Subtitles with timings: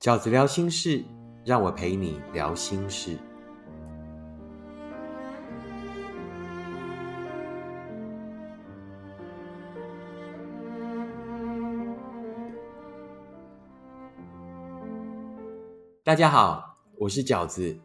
[0.00, 1.04] 饺子聊心事，
[1.44, 3.18] 让我陪你聊心事。
[16.02, 17.78] 大家好，我是饺子。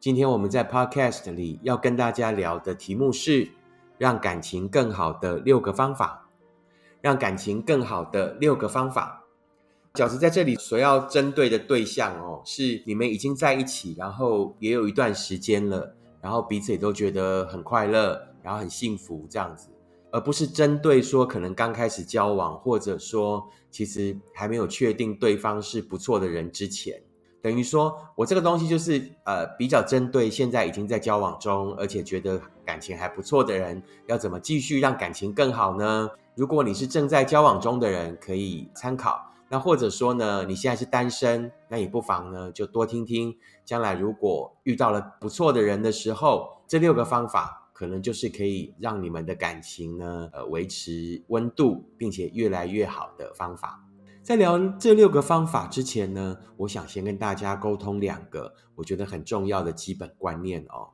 [0.00, 3.48] 今天我们在 Podcast 里要跟大家聊的题目是
[3.96, 6.28] 让感情更好的六个方法。
[7.00, 9.23] 让感情更好的六个方法。
[9.94, 19.68] 饺子在这里所要针对的对象哦，是你们已经在一起，然后也有一段时间了，然后彼此也都觉得很快乐，然后很幸福这样子，
[20.10, 27.00] 而不是针对说可能刚开始交往，或者说其实还没有确定对方是不错的人之前。
[27.40, 36.10] 等于说，我这个东西就是呃，比较针对现在已经在交往中，而且觉得感情还不错的人，要怎么继续让感情更好呢？
[36.34, 39.12] 如果你是正在交往中的人，可以参考；
[39.48, 43.36] 那或者说呢，你现在是单身，那也不妨呢，就多听听。
[43.64, 53.80] 将来如果遇到了不错的人的时候，这六个方法可能就是可以让你们的感情呢，呃，维持温度，并且越来越好的方法。
[54.22, 60.88] 在聊这六个方法之前呢，我想先跟大家沟通两个我觉得很重要的基本观念哦。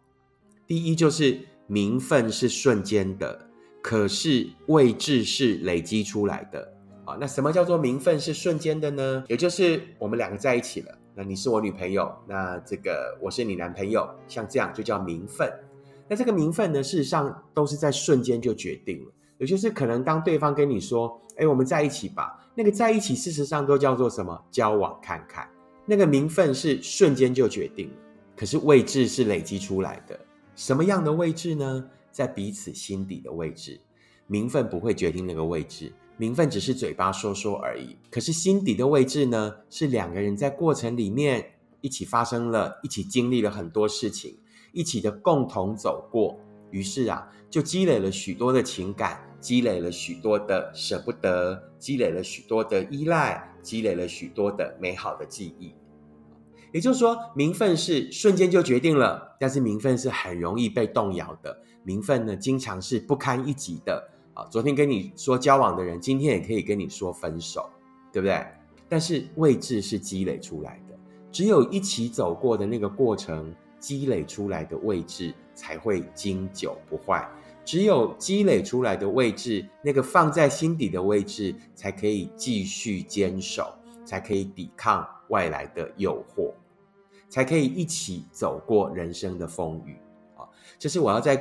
[0.67, 3.49] 第一就是名分是瞬间的，
[3.81, 6.75] 可是位置是累积出来的
[7.19, 9.25] 那什么叫做名分是瞬间的呢？
[9.29, 15.51] 也就是我们两个在一起了，那你是我女朋友，那这个我是你男朋友，像这样就叫名分。
[16.09, 19.13] 那这个名分呢，事实上都是在瞬间就决定了。
[19.39, 24.39] 也就是可能当对方跟你说：“哎，我们在一起吧。”那个在一起，事实上都叫做什么？
[24.51, 25.49] 交往看看。
[25.87, 27.95] 那个名分是瞬间就决定了，
[28.37, 30.19] 可是位置是累积出来的。
[30.55, 31.85] 什么样的位置呢？
[32.11, 33.81] 在彼此心底的位置。
[34.27, 37.97] 名分不会决定那个位置，名分只是嘴巴说说而已。
[38.11, 39.55] 可是心底的位置呢？
[39.71, 44.37] 是两个人在过程里面一起发生了，一起经历了很多事情，
[44.75, 46.39] 一起的共同走过，
[46.71, 49.27] 于是啊，就积累了许多的情感。
[49.41, 55.73] 积累了许多的舍不得，积累了许多的依赖，积累了许多的美好的记忆。
[56.71, 61.63] 也就是说，名分是瞬间就决定了，但是名分是很容易被动摇的。
[61.83, 64.11] 名分呢，经常是不堪一击的
[64.51, 67.69] 昨天跟你说交往的人，今天也可以跟你说分手，
[68.13, 68.47] 对不对？
[68.89, 70.99] 但是位置是积累出来的，
[71.31, 77.29] 只有一起走过的那个过程，积累出来的位置才会经久不坏。
[77.65, 83.73] 只有积累出来的位置，那个放在心底的位置，才可以继续坚守，
[84.05, 86.53] 才可以抵抗外来的诱惑，
[87.29, 89.97] 才可以一起走过人生的风雨
[90.37, 90.49] 啊！
[90.79, 91.37] 这是我要在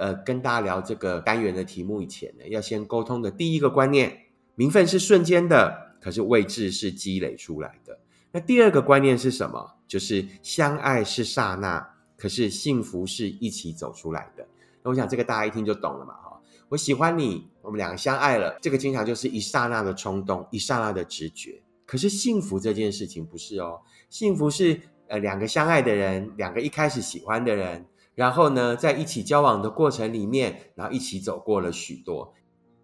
[0.00, 4.16] 呃跟大家聊这个单元的题目以前呢，要先沟通的第一个观念：
[4.54, 7.98] 名分是瞬间的，可是位置是积累出来的。
[8.32, 9.74] 那第二个观念是什么？
[9.86, 14.46] 就是相爱是刹那，可是幸福是一起走出来的。
[14.82, 16.40] 那我想这个大家一听就懂了嘛，哈！
[16.70, 21.60] 我喜欢你，我们两个相爱了，这个经常就是一刹那的冲动，一刹那的直觉。
[21.84, 27.84] 可是幸福这件事情不是哦，幸福是呃两个相爱的人，两个一开始喜欢的人，
[28.14, 32.34] 然后呢在一起交往的过程里面，然后一起走过了许多，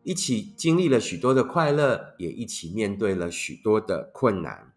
[0.02, 4.72] 一起经历了许多的快乐，也一起面对了许多的困难，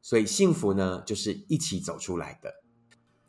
[0.00, 2.54] 所以幸福呢就是一起走出来的。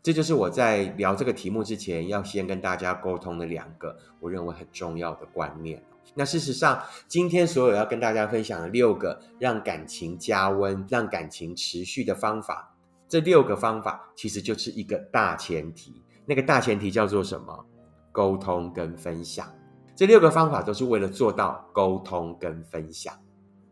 [0.02, 5.84] 这就是我在聊这个题目之前要先跟大家沟通的两个我认为很重要的观念。
[6.16, 12.76] 那事实上，今天所有要跟大家分享的六个让感情加温、让感情持续的方法，
[13.10, 16.02] 这六个方法其实就是一个大前提。
[16.30, 17.66] 那个大前提叫做什么？
[18.12, 19.52] 沟通跟分享。
[19.96, 23.12] 这六个方法都是为了做到沟通跟分享。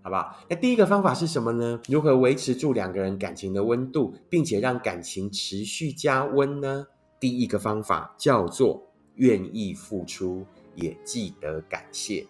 [0.01, 0.35] 好不好？
[0.49, 1.79] 那第一个方法是什么呢？
[1.87, 6.87] 如何维持住两个人感情的温度，并且让感情持续加温呢？
[7.19, 8.81] 第一个方法叫做
[9.17, 10.43] 愿意付出，
[10.73, 12.25] 也记得感谢。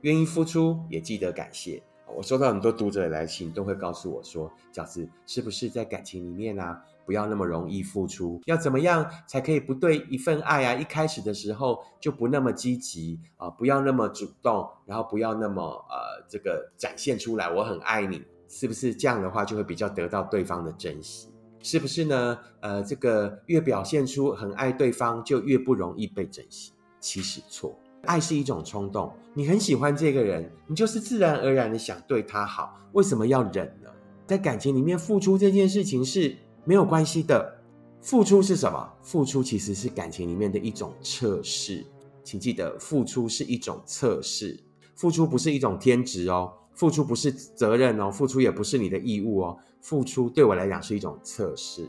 [0.00, 1.80] 愿意付出，也记得感谢。
[2.16, 8.40] 我收到很多读者的来信，都会告诉我说：“饺子，是不是在感情里面啊，不要那么容易付出？
[8.46, 21.28] 要怎么样才可以不对一份爱啊，一开始的时候就不那么积极啊，不要那么主动，然后不要那么呃，这个展现出来我很爱你，是不是这样的话就会比较得到对方的珍惜？
[21.62, 22.38] 是不是呢？
[22.60, 26.72] 呃，这个越表现出很爱对方，就越不容易被珍惜？
[27.00, 33.90] 其实错。”爱是一种冲动，你很喜欢这个人，你就是自然而然的想对他好，为什么要忍呢？
[34.26, 37.56] 在感情里面付出这件事情是没有关系的。
[38.02, 38.90] 付出是什么？
[39.02, 41.84] 付出其实是感情里面的一种测试，
[42.24, 44.58] 请记得，付出是一种测试，
[44.94, 51.86] 付出不是一种天职哦，付出不是责任哦，付出也不是你的义务哦，付出对我来讲是一种测试。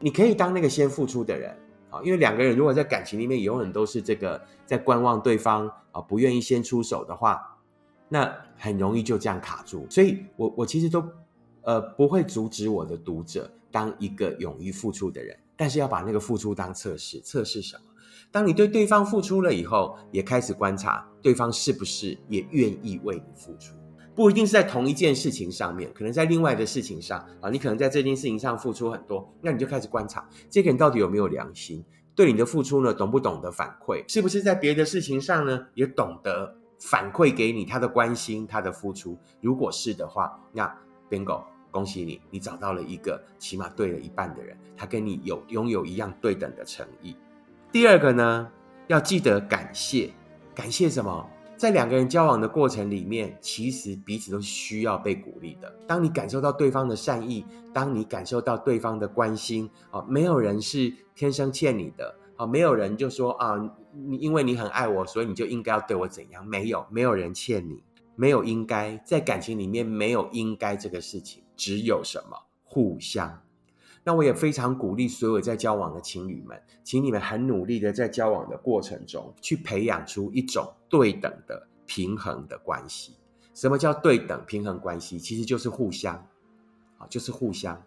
[0.00, 1.56] 你可以当那个先付出的人，
[1.90, 7.40] 啊，因为两个人如果在感情里面永远都是这个在观望对方啊，不愿意先出手的话，
[8.08, 9.86] 那很容易就这样卡住。
[9.88, 11.04] 所以，我我其实都
[11.66, 17.82] 呃不会阻止我的读者当一个勇于付出的人，但是要把那个付出当测试，测试什么？
[18.30, 23.74] 当你对对方付出了以后，也开始观察对方是不是也愿意为你付出。
[24.14, 31.84] 不一定是在同一件事情上面，可能在另外的事情上啊，你可能在这件事情上付出很多，那你就开始观察这个人到底有没有良心，
[32.14, 39.18] 对你的付出呢，懂不懂得反馈，是不是在别的事情上呢，也懂得反馈给你他的关心，他的付出。
[39.40, 40.66] 如果是的话，那
[41.10, 41.44] bingo，
[41.76, 47.14] 恭喜你，你找到了一个起码对了一半的人，他跟你有拥有一样对等的诚意。
[47.70, 48.50] 第二个呢，
[48.86, 50.10] 要记得感谢，
[50.54, 51.28] 感谢什么？
[51.54, 55.70] 在两个人交往的过程里面，其实彼此都需要被鼓励的。
[55.86, 57.44] 当你感受到对方的善意，
[57.74, 63.54] 当你感受到对方的关心，啊，没有人是天生欠你的，啊，没有人就说啊，
[63.92, 66.46] 你因为你很爱我，所以你就应该要对我怎样？
[66.46, 67.82] 没有，没有人欠你，
[68.14, 73.42] 没有应该，在感情里面没有应该这个事情，只有什么互相。
[74.04, 83.16] 那我也非常鼓励所有在交往的情侣们，请你们很努力的在交往的过程中，去培养出一种对等的平衡的关系。
[83.52, 85.18] 什么叫对等平衡关系？
[85.18, 86.14] 其实就是互相，
[86.98, 87.82] 啊，就是互相。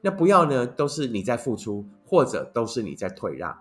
[0.00, 3.56] 那不要呢，都是你在付出，或者都是你在退让。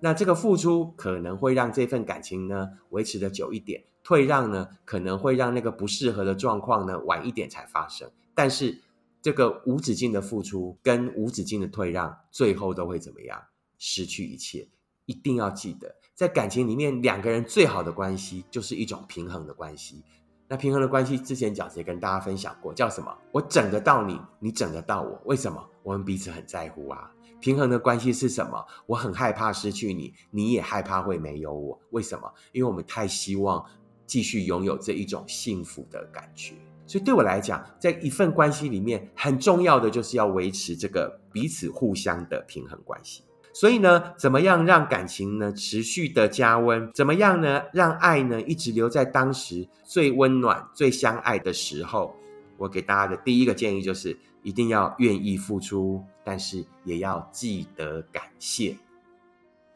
[0.00, 8.10] 那这个付出可能会让这份感情呢维持的久一点，退让呢可能会让那个不适合的状况呢晚一点才发生。
[8.34, 8.80] 但是。
[9.22, 13.40] 这个无止境的付出跟无止境的退让，最后都会怎么样？
[13.78, 14.68] 失去一切。
[15.06, 20.04] 一定要记得，在感情里面，两个人最好的关系就是一种平衡的关系。
[20.46, 23.12] 那平衡的关系，之前饺子也跟大家分享过，叫什么？
[23.32, 25.20] 我整得到你，你整得到我。
[25.24, 25.68] 为什么？
[25.82, 27.12] 我们彼此很在乎啊。
[27.40, 28.64] 平衡的关系是什么？
[28.86, 31.80] 我很害怕失去你，你也害怕会没有我。
[31.90, 32.32] 为什么？
[32.52, 33.64] 因为我们太希望
[34.06, 36.54] 继续拥有这一种幸福的感觉。
[36.92, 43.22] 所以对我来讲，在一份关系里面，很重要的就是要维持这个彼此互相的平衡关系。
[43.54, 46.90] 所以呢，怎么样让感情呢持续的加温？
[46.92, 52.14] 怎么样呢让爱呢一直留在当时最温暖、最相爱的时候？
[52.58, 58.76] 我给大家的第一个建议就是，一定要愿意付出，但是也要记得感谢。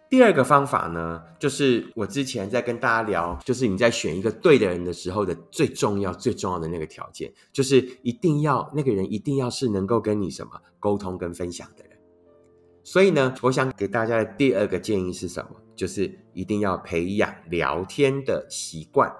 [0.09, 11.99] 第二个方法呢，就是我之前在跟大家聊，就是你在选一个对的人的时候的最重要、最重要的那个条件，就是一定要那个人一定要是能够跟你什么沟通跟分享的人。
[12.85, 15.51] 所以呢，我想给大家的第二个建议是什么？
[15.75, 19.13] 就是一定要培养聊天的习惯。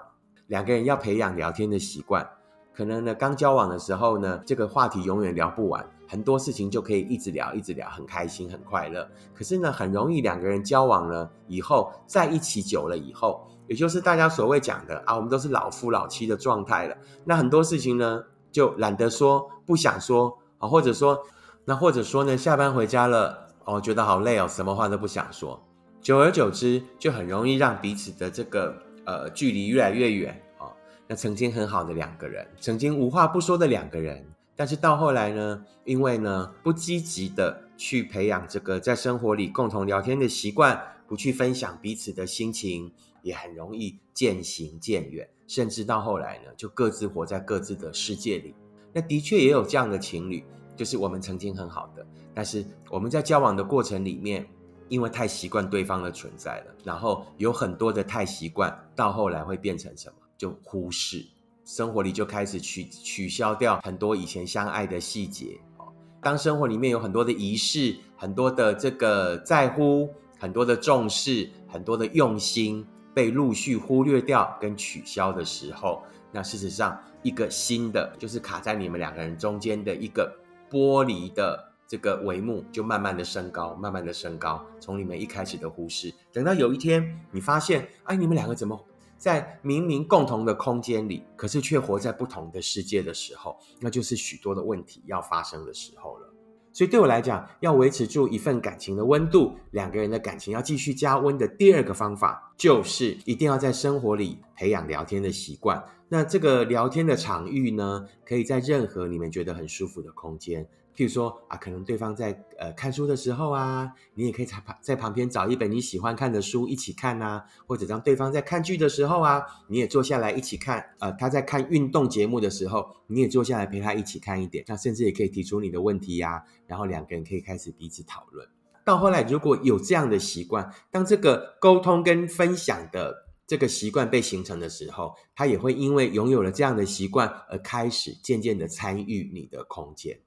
[0.47, 2.25] 两个人要培养聊天的习惯，
[2.73, 5.85] 可能呢刚交往的时候呢，这个话题永远聊不完。
[6.07, 9.07] 很多事情就可以一直聊，一直聊，很开心，很快乐。
[9.33, 16.95] 可是呢，很容易两个人交往了以后，在一起久了以后，也就是大家所谓讲的啊，我们都是老夫老妻的状态了。
[17.25, 21.19] 那很多事情呢，就懒得说，不想说啊，或者说，
[21.65, 25.61] 那或者说呢，下班回家了，哦，觉得好累哦，什么话都不想说。
[26.01, 28.73] 久而久之，就很容易让彼此的这个
[29.03, 30.71] 呃距离越来越远啊。
[31.05, 34.25] 那曾经很好的两个人，曾经无话不说的两个人。
[34.57, 48.55] 但是到后来呢，因为呢不积极的去培养这个在生活里共同聊天的习惯，不去分享彼此的心情，也很容易渐行渐远，甚至到后来呢，就各自活在各自的世界里。
[48.91, 50.43] 那的确也有这样的情侣，
[50.75, 54.47] 就是我们曾经很好的，但是我们在交往的过程里面，
[54.89, 60.15] 因为太习惯对方的存在了，然后有很多的太习惯，到后来会变成什么？
[60.35, 61.23] 就忽视。
[61.67, 65.91] 生活里就开始取取消掉很多以前相爱的细节哦。
[66.21, 70.09] 当生活里面有很多的仪式、很多的这个在乎、
[70.39, 80.33] 很多的重视、很多的用心被陆续忽略掉跟取消的时候，那事实上一个新的就是卡在你们两个人中间的一个
[80.71, 84.65] 玻璃的这个帷幕就慢慢的升高，慢慢的升高。
[84.79, 88.81] 从你们一开始的忽视，等到有一天你发现，哎，你们两个怎么？
[89.17, 96.33] 在明明共同的空间里，可是却活在不同的世界的时候，那就是许多的问题要发生的时候了。
[96.71, 105.83] 所以对我来讲，要维持住一份感情的温度，两个人的感情要继续加温的第二个方法，就是一定要在生活里培养聊天的习惯。
[106.07, 120.83] 那这个聊天的场域呢，可以在任何你们觉得很舒服的空间，譬如说啊，可能对方在呃看书的时候啊，你也可以在旁在旁边找一本你喜欢看的书一起看呐，或者当对方在看剧的时候啊，你也坐下来一起看。
[120.97, 124.65] 呃，他在看运动节目的时候，你也坐下来陪他一起看一点。
[124.67, 128.47] 那甚至也可以提出你的问题呀，然后两个人可以开始彼此讨论。
[128.83, 140.21] 到后来，如果有这样的习惯，当这个沟通跟分享的这个习惯被形成的时候，他也会因为拥有了这样的习惯而开始渐渐的参与你的空间。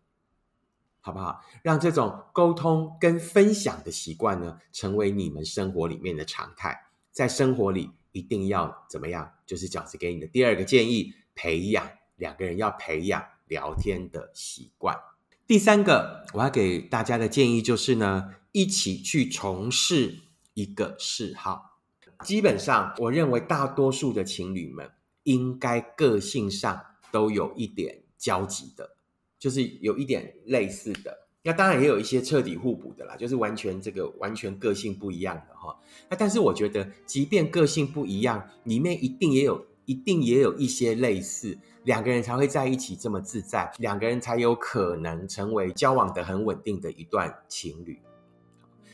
[1.01, 1.41] 好不好？
[1.63, 6.87] 让这种沟通跟分享的习惯呢，成为你们生活里面的常态。
[7.11, 9.33] 在生活里一定要怎么样？
[9.47, 14.97] 就是饺子给你的第二个建议：培养两个人要培养聊天的习惯。
[15.47, 20.21] 第三个，我要给大家的建议就是呢，一起去从事
[20.55, 21.79] 一个嗜好。
[22.23, 24.91] 基本上，我认为大多数的情侣们
[25.25, 26.81] 应该个性上
[27.11, 28.97] 都有一点交集的。
[29.41, 35.75] 就是有一点类似的，那当然也有一些彻底互补的啦，就是完全这个完全个性不一样的哈。
[36.11, 47.99] 那但是我觉得，即便个性不一样，里面一定也有一定也有一些类似，两个人才会在一起这么自在，两个人才有可能成为交往的很稳定的一段情侣。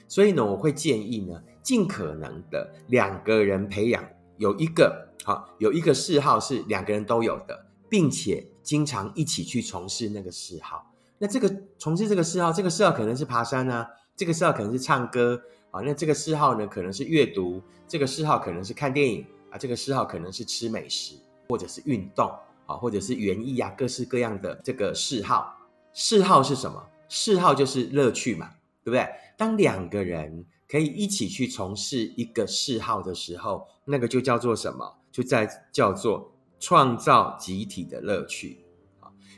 [0.07, 8.47] 所以呢，我会建议呢，尽可能的两个人培养有一个好有一个嗜好是两个人都有的，并且。
[8.67, 21.15] 经常一起去从事那个嗜好，那这个从事这个嗜好，这个嗜好可能是爬山啊，这个嗜好可能是唱歌啊，那这个嗜好呢可能是阅读，这个嗜好可能是看电影啊，这个嗜好可能是吃美食，
[21.49, 22.29] 或者是运动
[22.67, 25.57] 啊，或者是园艺啊，各式各样的这个嗜好。
[25.93, 26.85] 嗜好是什么？
[27.09, 28.51] 嗜好就是乐趣嘛，
[28.83, 29.09] 对不对？
[29.39, 34.93] 当两个人可以一起去从事一个嗜好的时候，那个就叫做什么？
[35.13, 36.33] 就在叫做。
[36.59, 38.59] 创造集体的乐趣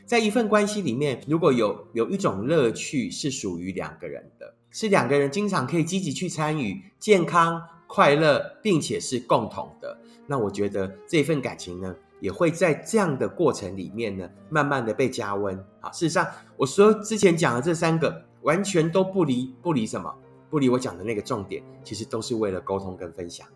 [0.05, 9.95] 在一份关系里面，如果有有一种乐趣是属于两个人的，是两个人经常可以积极去参与、健康快乐，并且是共同的，
[10.25, 15.91] 那我觉得这份感情呢，也会在这样的过程里面呢，慢慢的被加温啊。
[15.91, 16.25] 事实上，
[16.57, 20.11] 我说之前讲的这三个，完全都不离不离什么，
[20.49, 23.47] 不离我讲的那个重点，其实都是为了沟通跟分享。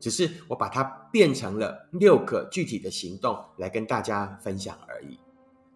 [0.00, 5.18] 只是我把它变成了六个具体的行动来跟大家分享而已，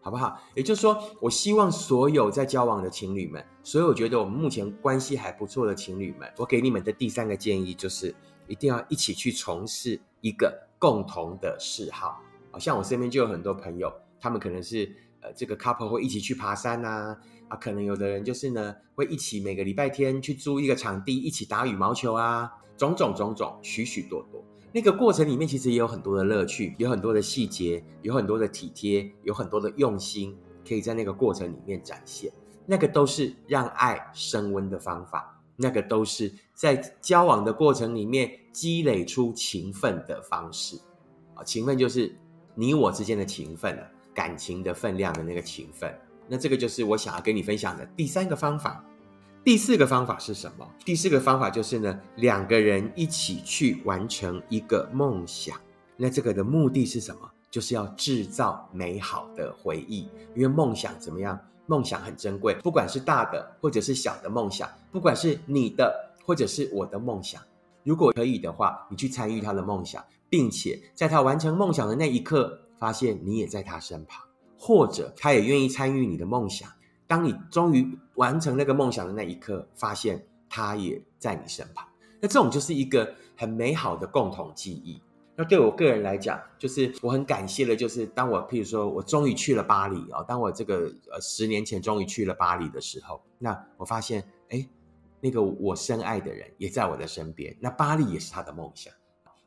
[0.00, 0.40] 好不好？
[0.54, 8.14] 也就是说，我希望所有在交往的情侣们，所有觉得我们目前关系还不错的情侣们，我给你们的第三个建议就是，
[8.46, 12.20] 一定要一起去从事一个共同的嗜好。
[12.50, 14.88] 好像我身边就有很多朋友，他们可能是
[15.20, 17.16] 呃这个 couple 会一起去爬山呐，
[17.48, 22.50] 啊，可能有的人就是呢会一起每个礼拜天去租一个场地一起打羽毛球啊。
[22.76, 30.36] 种种种种，许许多多，那个过程里面其实也有很多的乐趣，有很多的细节，有很多的体贴，有很多的用心，
[30.66, 32.32] 可以在那个过程里面展现。
[32.64, 40.76] 那个都是让爱升温的方法，那个都是在交往的过程里面积累出情分的方式。
[41.34, 42.14] 啊，情分就是
[42.54, 43.78] 你我之间的情分，
[44.14, 45.92] 感情的分量的那个情分。
[46.28, 48.82] 那这个就是我想要跟你分享的第三个方法。
[49.44, 50.64] 第四个方法是什么？
[50.84, 55.58] 第四个方法就是呢，两个人一起去完成一个梦想。
[55.96, 57.28] 那这个的目的是什么？
[57.50, 60.08] 就是要制造美好的回忆。
[60.36, 61.36] 因为梦想怎么样？
[61.66, 65.92] 梦想很珍贵，不管是大的或者是小的梦想，不管是你的
[66.24, 67.42] 或者是我的梦想，
[67.82, 74.22] 如果可以的话，你去参与他的梦想，并且在他完成梦想的那一刻，发现你也在他身旁，
[74.56, 76.70] 或者他也愿意参与你的梦想。
[77.06, 81.86] 当你终于完成那个梦想的那一刻，发现他也在你身旁，
[82.20, 85.00] 那这种就是一个很美好的共同记忆。
[85.34, 94.68] 那对我个人来讲，就是我很感谢的，就是当我譬如说我终于去了巴黎啊，当我这个呃十年前终于去了巴黎的时候，那我发现哎，
[95.20, 98.92] 那个我深爱的人也在我的身边，那巴黎也是他的梦想。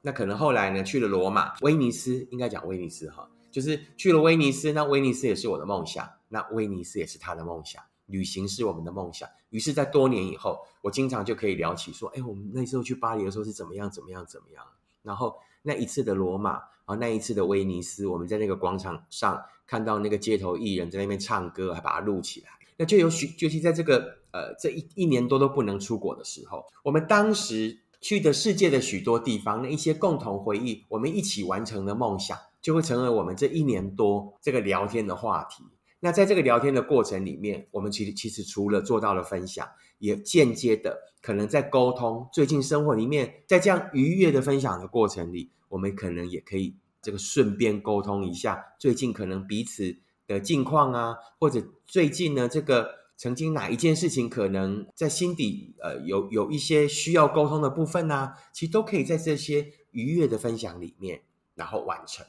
[0.02, 3.30] 那可能后来呢，去了罗马、威尼斯，应该讲威尼斯哈。
[3.52, 9.30] 就是去了威尼斯，那威尼斯也是我的梦想，那威尼斯也是他的梦想，旅行是我们的梦想。
[9.52, 14.62] 于是，在多年以后，我经常就可以聊起说，哎，我们那时候去巴黎的时候是怎么样，怎么样，怎么样。
[15.02, 22.50] 然后那一次的罗马啊，那一次的威尼斯，我们在那个广场上看到那个街头艺人，在那边唱歌，还把它录起来。
[22.76, 32.38] 那就有许，就是在这个呃这一一年多都不能出国的时候，我们当时去的世界的许多地方，那一些共同回忆，我们一起完成的梦想。
[32.66, 35.64] 就会成为我们这一年多这个聊天的话题。
[36.00, 49.98] 那在这个聊天的过程里面，我们其实其实除了做到了分享，也间接的可能在沟通最近生活里面，在这样愉悦的分享的过程里，我们可能也可以这个顺便沟通一下最近可能彼此
[50.28, 61.22] 的近况啊，或者最近呢这个曾经哪一件事情可能在心底呃有有一些需要沟通的部分呢，其实都可以在这些愉悦的分享里面，
[61.56, 62.26] 然后完成。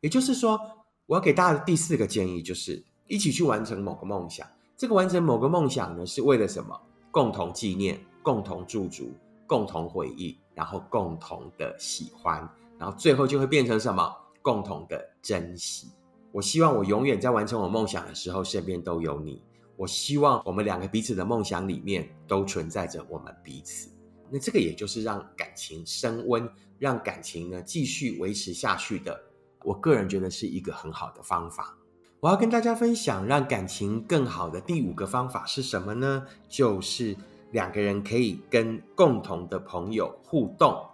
[0.00, 0.60] 也就是说，
[1.06, 4.46] 我要给大家的第四个建议就是一起去完成某个梦想。
[4.76, 6.80] 这个完成某个梦想呢，是为了什么？
[7.10, 9.10] 共同纪念、共同驻足、
[9.46, 12.48] 共同回忆，然后共同的喜欢，
[12.78, 14.14] 然后最后就会变成什么？
[14.42, 15.88] 共同的珍惜。
[16.30, 19.42] 我希望我永远在完成我梦想的时候，身边都有你。
[19.76, 23.90] 我希望我们两个彼此的梦想里面都存在着我们彼此。
[24.28, 26.46] 那这个也就是让感情升温，
[26.78, 29.18] 让感情呢继续维持下去的。
[29.64, 31.77] 我个人觉得是一个很好的方法。
[32.20, 36.26] 我要跟大家分享让感情更好的第五个方法是什么呢？
[36.48, 37.16] 就是
[37.52, 40.84] 两个人可以跟共同的朋友互动，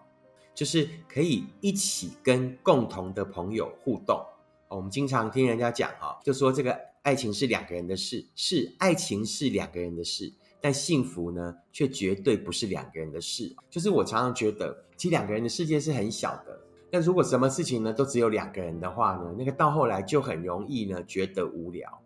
[0.54, 4.22] 就是可以一起跟共同的朋友互动。
[4.68, 13.56] 我们经常听人家讲哈，就说这个爱情是两个人的事，是爱情是两个人的事，但幸福呢，却绝对不是两个人的事。
[13.70, 16.60] 就是我常常觉得，其实两个人的世界是很小的。
[16.94, 22.00] 那如果什么事情呢都只有两个人的话呢，那个到后来就很容易呢觉得无聊，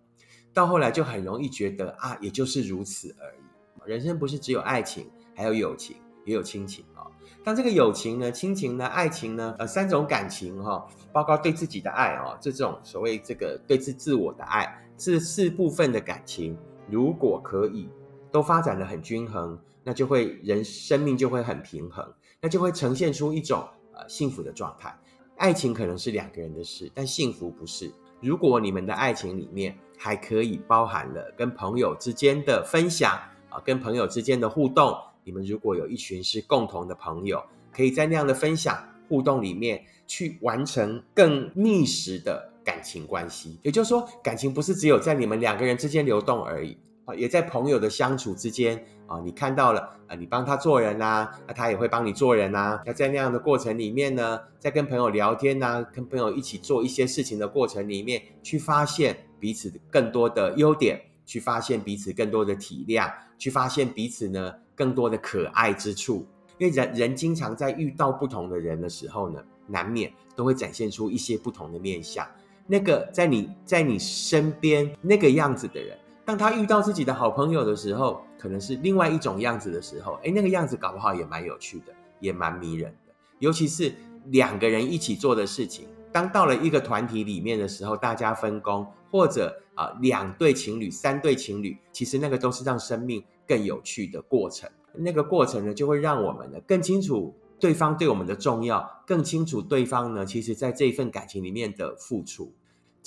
[0.54, 3.90] 到后来就很容易觉得啊，也就是如此而已。
[3.90, 7.04] 人生不是只有爱情，还有友情，也有亲情啊。
[7.44, 16.56] 当这个友情呢、亲情呢、爱情呢，呃，三种感情哈，包括对自己的爱哦，这种所谓这个对自自我的爱，这四部分的感情，
[16.88, 17.90] 如果可以
[18.32, 23.68] 都发展的很均衡，那就会人生命就会很平衡，那就会呈现出一种。
[23.98, 24.96] 呃，幸福的状态，
[25.36, 27.92] 爱情可能是两个人的事，但幸福不是。
[28.20, 33.12] 如果你们的爱情里面还可以包含了跟朋友之间的分享
[33.50, 43.58] 啊，跟朋友之间的互动，你们如果有一群是共同的朋友，可以在那样的分享互动里面去完成更密实的感情关系。
[43.62, 46.76] 也就是说，感情不是只有在你们两个人之间流动而已。
[47.14, 52.80] 也在朋友的相处之间啊，你看到了啊，你帮他做人呐，那他也会帮你做人呐。
[52.84, 66.26] 那在那样的过程里面呢，在跟朋友聊天呐，跟朋友一起做一些事情的过程里面，去发现彼此更多的优点，去发现彼此更多的体谅，去发现彼此呢更多的可爱之处。
[66.58, 72.26] 因为人人经常在遇到不同的人的时候呢，难免都会展现出一些不同的面相。
[72.66, 75.96] 那个在你在你身边那个样子的人。
[76.28, 83.14] 当他遇到自己的好朋友的时候，可能是另外一种样子的时候，哎，那个样子搞不好也蛮有趣的，也蛮迷人的。
[83.38, 83.90] 尤其是
[84.26, 94.68] 两个人一起做的事情，当到了一个团体里面的时候，大家分工，或者啊两对情侣、三对情侣，其实那个都是让生命更有趣的过程。
[94.92, 102.52] 那个过程呢，就会让我们呢更清楚对方对我们的重要，更清楚对方呢，其实在这一份感情里面的付出。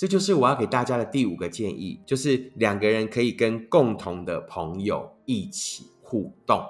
[0.02, 6.60] 这就是我要给大家的第五个建议，就是两个人可以跟共同的朋友一起互动。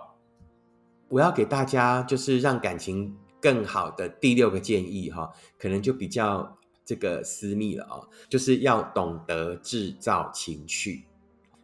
[1.09, 11.07] 我要给大家就是让感情更好的第六个建议哈，可能就比较这个私密了啊，就是要懂得制造情绪。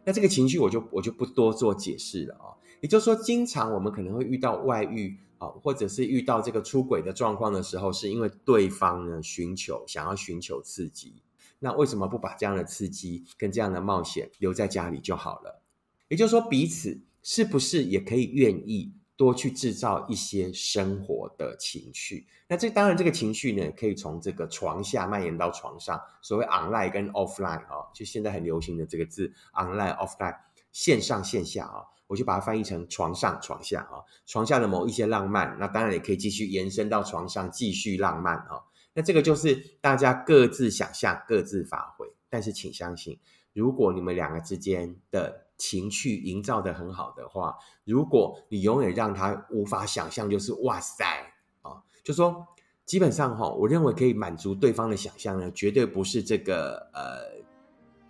[0.03, 2.49] 那这个情绪我就我就不多做解释了啊。
[2.81, 11.21] 也就是说，经常我们可能会遇到外遇啊，或者是遇到这个出轨的状况的时候，是因为对方呢寻求想要寻求刺激。
[11.59, 15.61] 那为什么不把这样的刺激跟这样的冒险留在家里就好了？
[16.07, 22.25] 也就是说，彼此是不是也可以愿意多去制造一些生活的情绪？
[22.47, 26.01] 那这当然，这个情绪呢，可以从这个床下蔓延到床上。
[26.21, 30.35] 所谓 online 跟 offline 啊，就现在很流行的这个字 online offline
[30.71, 38.63] 线上线下啊，我就把它翻译成床上床下啊，床下的某一些浪漫，那当然也可以继续延伸到床上继续浪漫啊。
[38.99, 42.05] 那这个就是大家各自想象、各自发挥。
[42.29, 43.17] 但是，请相信，
[43.53, 51.05] 如果你们两个之间的情绪营造的很好的话，如果你永远让他无法想象，就是哇塞
[51.61, 52.45] 啊，就说
[52.85, 57.41] 基本上哈，我认为可以满足对方的想象呢，绝对不是这个呃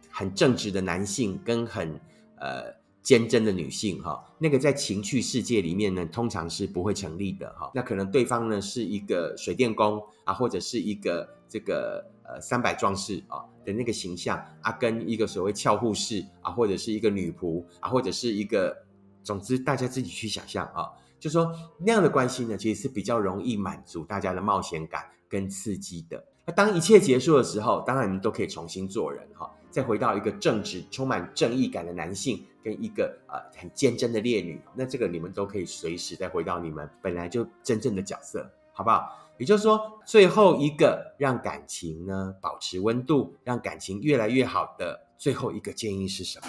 [0.10, 2.02] 很正直的男性跟很
[2.38, 2.79] 呃。
[3.02, 7.72] 坚贞的女性，哈，那个在情趣世界里面呢，通常是不会成立的，哈。
[7.74, 18.76] 那可能对方呢是一个水电工啊，或者是一个这个呃三百壮士啊的那个形象啊，跟一个所谓俏护士啊，或者是一个女仆啊，或者是一个，
[19.24, 26.24] 总之大家自己去想象啊，就说那样的关系呢，其实是比较容易满足大家的冒险感跟刺激的。
[26.46, 29.50] 那当一切结束的时候，当然你都可以重新做人，哈。
[29.69, 39.08] 再回到一个正直、充满正义感的男性，跟一个呃很坚贞的烈女，那这个你们都可以随时再回到你们本来就真正的角色，好不好？
[39.38, 46.47] 也就是说，最后一个让感情呢保持温度，让感情越来越好的最后一个建议是什么？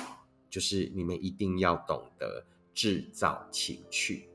[0.49, 4.29] 就是你们一定要懂得制造情趣。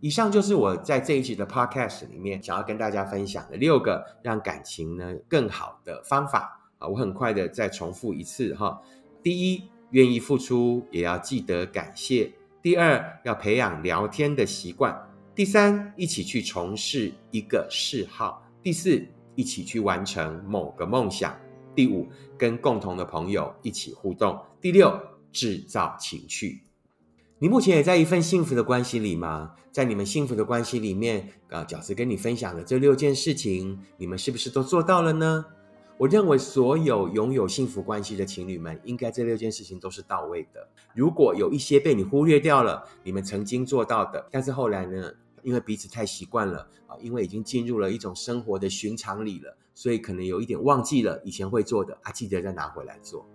[0.00, 6.88] 以上就是我在这一集的 Podcast 里面想要跟大家分享的六个让感情呢更好的方法啊！
[6.88, 8.80] 我很快的再重复一次哈。
[9.22, 14.94] 第一，愿意付出也要记得感谢；第二，要培养聊天的习惯；
[15.34, 21.32] 第三，一起去从事一个嗜好；第四，一起去完成某个梦想；
[21.74, 22.08] 第五，
[22.38, 25.00] 跟共同的朋友一起互动；第六，
[25.32, 26.62] 制造情趣。
[27.38, 29.52] 你目前也在一份幸福的关系里吗？
[29.70, 35.44] 在你们幸福的关系里面，啊，饺子跟你分享的这六件事情，你们是不是都做到了呢？
[35.98, 40.68] 我认为所有拥有幸福关系的情侣们，应该这六件事情都是到位的。
[40.94, 45.10] 如果有一些被你忽略掉了，你们曾经做到的，但是后来呢，
[45.42, 53.26] 因为彼此太习惯了啊，因为已经进入了一种生活的寻常里了，所以可能有一点忘记了以前会做的啊，记得再拿回来做。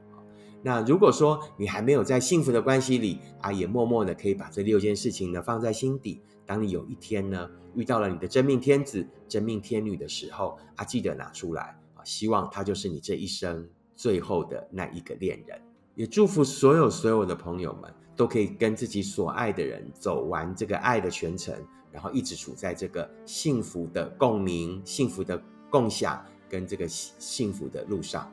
[0.62, 6.21] 那如果说你还没有在幸福的关系里啊，也默默的可以把这六件事情呢放在心底。
[6.45, 15.62] 当你有一天呢遇到了你的真命天子、真命天女的时候啊，记得拿出来希望他就是你这一生最后的那一个恋人。
[15.96, 21.54] 也祝福所有所有的朋友们都可以跟自己所爱的人走完这个爱的全程，
[21.92, 28.32] 然后一直处在这个幸福的共鸣、幸福的共享跟这个幸福的路上。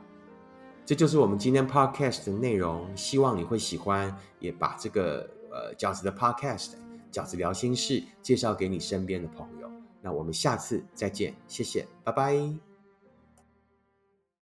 [0.85, 6.71] 这就是我们今天 podcast 的内容，希望你会喜欢，也把这个呃饺子的 podcast
[7.11, 9.69] 饺子聊心事介绍给你身边的朋友。
[10.01, 12.68] 那我们下次再见，谢谢，拜拜。